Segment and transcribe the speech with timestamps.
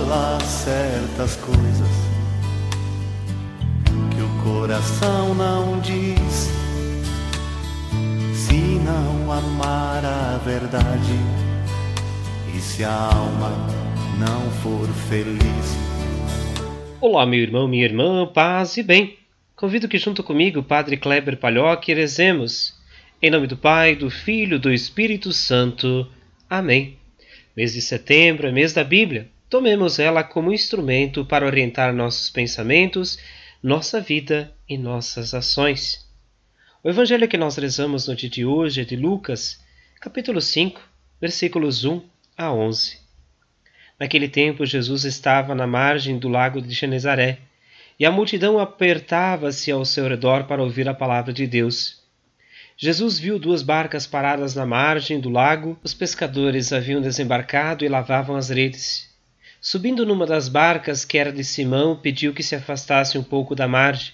[0.00, 1.88] fala certas coisas
[4.14, 6.50] que o coração não diz.
[8.34, 11.12] Se não amar a verdade
[12.54, 13.66] e se a alma
[14.18, 15.38] não for feliz.
[17.00, 19.18] Olá, meu irmão, minha irmã, paz e bem.
[19.54, 22.74] Convido que junto comigo, Padre Kleber Palhoque, rezemos.
[23.20, 26.06] Em nome do Pai, do Filho, do Espírito Santo.
[26.48, 26.96] Amém.
[27.54, 29.28] Mês de setembro é mês da Bíblia.
[29.50, 33.18] Tomemos ela como instrumento para orientar nossos pensamentos,
[33.60, 36.08] nossa vida e nossas ações.
[36.84, 39.60] O evangelho que nós rezamos no dia de hoje é de Lucas,
[40.00, 40.80] capítulo 5,
[41.20, 42.00] versículos 1
[42.38, 42.96] a 11.
[43.98, 47.40] Naquele tempo, Jesus estava na margem do lago de Genezaré,
[47.98, 52.00] e a multidão apertava-se ao seu redor para ouvir a palavra de Deus.
[52.76, 55.76] Jesus viu duas barcas paradas na margem do lago.
[55.82, 59.09] Os pescadores haviam desembarcado e lavavam as redes.
[59.60, 63.68] Subindo numa das barcas, que era de Simão, pediu que se afastasse um pouco da
[63.68, 64.12] margem.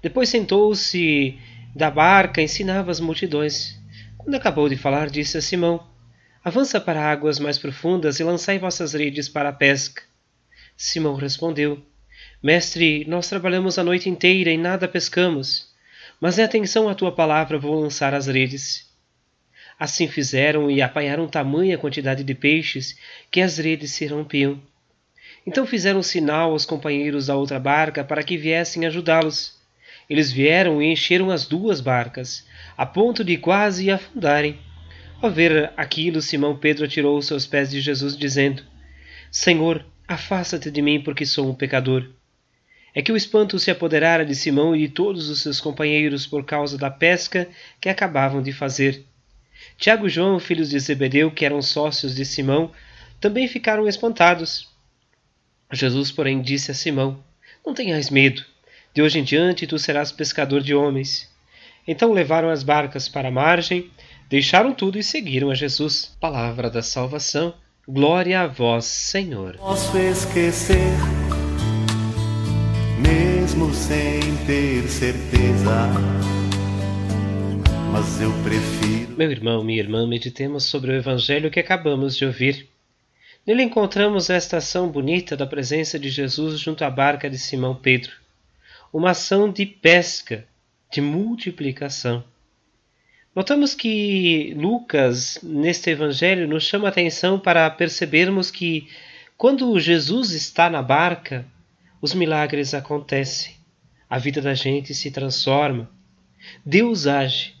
[0.00, 1.38] Depois sentou-se
[1.74, 3.78] da barca e ensinava as multidões.
[4.16, 5.84] Quando acabou de falar, disse a Simão:
[6.44, 10.02] Avança para águas mais profundas e lançai vossas redes para a pesca.
[10.76, 11.84] Simão respondeu:
[12.42, 15.74] Mestre, nós trabalhamos a noite inteira e nada pescamos
[16.20, 18.86] mas em atenção à tua palavra vou lançar as redes.
[19.78, 22.98] Assim fizeram e apanharam tamanha quantidade de peixes
[23.30, 24.60] que as redes se rompiam.
[25.46, 29.54] Então fizeram sinal aos companheiros da outra barca para que viessem ajudá-los.
[30.10, 32.44] Eles vieram e encheram as duas barcas,
[32.76, 34.58] a ponto de quase afundarem.
[35.22, 38.62] Ao ver aquilo, Simão Pedro atirou os seus pés de Jesus, dizendo:
[39.30, 42.08] Senhor, afasta-te de mim, porque sou um pecador
[42.96, 46.46] é que o espanto se apoderara de Simão e de todos os seus companheiros por
[46.46, 47.46] causa da pesca
[47.78, 49.04] que acabavam de fazer.
[49.76, 52.72] Tiago e João, filhos de Zebedeu, que eram sócios de Simão,
[53.20, 54.74] também ficaram espantados.
[55.72, 57.18] Jesus, porém, disse a Simão:
[57.64, 58.44] Não tenhas medo.
[58.94, 61.28] De hoje em diante tu serás pescador de homens.
[61.86, 63.90] Então levaram as barcas para a margem,
[64.28, 66.16] deixaram tudo e seguiram a Jesus.
[66.20, 67.54] Palavra da salvação.
[67.86, 69.56] Glória a vós, Senhor.
[69.58, 70.92] Posso esquecer
[73.56, 75.88] mesmo sem ter certeza.
[77.92, 79.16] Mas eu prefiro.
[79.16, 82.68] Meu irmão, minha irmã, meditemos sobre o evangelho que acabamos de ouvir.
[83.46, 88.10] Nele encontramos esta ação bonita da presença de Jesus junto à barca de Simão Pedro.
[88.92, 90.44] Uma ação de pesca,
[90.90, 92.24] de multiplicação.
[93.32, 98.88] Notamos que Lucas, neste evangelho, nos chama a atenção para percebermos que,
[99.36, 101.46] quando Jesus está na barca,
[102.02, 103.54] os milagres acontecem,
[104.10, 105.88] a vida da gente se transforma,
[106.64, 107.54] Deus age.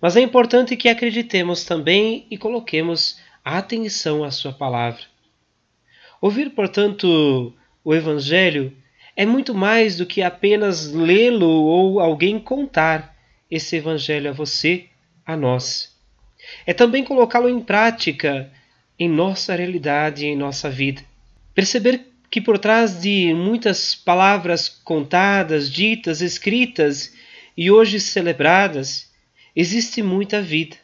[0.00, 5.02] Mas é importante que acreditemos também e coloquemos atenção à Sua palavra.
[6.20, 7.52] Ouvir, portanto,
[7.82, 8.76] o Evangelho
[9.16, 13.16] é muito mais do que apenas lê-lo ou alguém contar
[13.50, 14.86] esse Evangelho a você,
[15.24, 15.96] a nós.
[16.66, 18.50] É também colocá-lo em prática
[18.98, 21.02] em nossa realidade, em nossa vida.
[21.54, 27.12] Perceber que por trás de muitas palavras contadas, ditas, escritas
[27.56, 29.10] e hoje celebradas,
[29.54, 30.76] existe muita vida.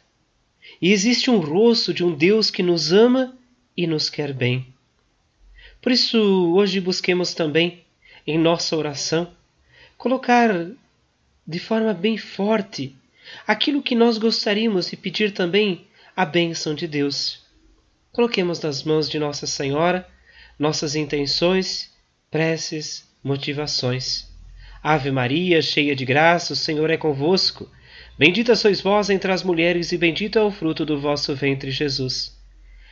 [0.81, 3.35] E existe um rosto de um Deus que nos ama
[3.75, 4.67] e nos quer bem.
[5.81, 6.17] Por isso,
[6.55, 7.83] hoje busquemos também,
[8.25, 9.31] em nossa oração,
[9.97, 10.49] colocar
[11.45, 12.95] de forma bem forte
[13.45, 17.41] aquilo que nós gostaríamos de pedir também a bênção de Deus.
[18.11, 20.07] Coloquemos nas mãos de Nossa Senhora
[20.57, 21.91] nossas intenções,
[22.31, 24.27] preces, motivações.
[24.81, 27.69] Ave Maria, cheia de graça, o Senhor é convosco.
[28.17, 32.35] Bendita sois vós entre as mulheres, e bendito é o fruto do vosso ventre, Jesus.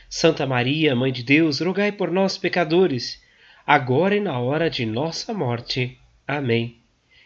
[0.08, 3.20] Santa Maria, Mãe de Deus, rogai por nós, pecadores,
[3.66, 5.98] agora e na hora de nossa morte.
[6.26, 6.76] Amém.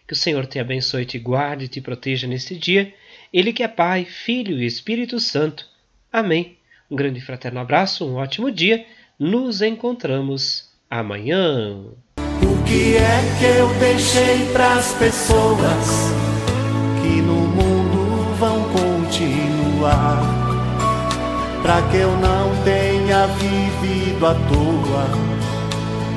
[0.06, 2.93] Que o Senhor te abençoe, te guarde e te proteja neste dia.
[3.33, 5.69] Ele que é Pai, Filho e Espírito Santo.
[6.10, 6.56] Amém.
[6.91, 8.84] Um grande fraterno abraço, um ótimo dia
[9.19, 11.84] nos encontramos amanhã.
[12.16, 16.10] O que é que eu deixei pras pessoas
[17.03, 17.49] que vão
[19.80, 20.21] continuar?
[21.62, 25.06] Pra que eu não tenha vivido à toa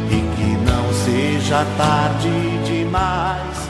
[0.09, 2.29] e que não seja tarde
[2.65, 3.62] demais.